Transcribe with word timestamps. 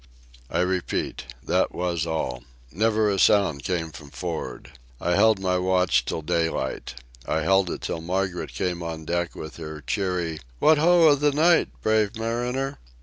I 0.49 0.61
repeat. 0.61 1.25
That 1.43 1.75
was 1.75 2.07
all. 2.07 2.43
Never 2.71 3.07
a 3.11 3.19
sound 3.19 3.61
came 3.63 3.91
from 3.91 4.09
for'ard. 4.09 4.71
I 4.99 5.11
held 5.11 5.39
my 5.39 5.59
watch 5.59 6.05
till 6.05 6.23
daylight. 6.23 6.95
I 7.27 7.41
held 7.41 7.69
it 7.69 7.81
till 7.81 8.01
Margaret 8.01 8.51
came 8.51 8.81
on 8.81 9.05
deck 9.05 9.35
with 9.35 9.57
her 9.57 9.81
cheery 9.85 10.39
"What 10.57 10.79
ho 10.79 11.03
of 11.09 11.19
the 11.19 11.31
night, 11.33 11.69
brave 11.83 12.15
mariner?" 12.17 12.79